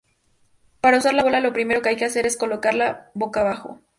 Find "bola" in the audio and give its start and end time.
1.21-1.41